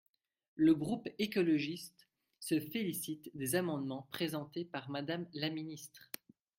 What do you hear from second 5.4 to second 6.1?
ministre.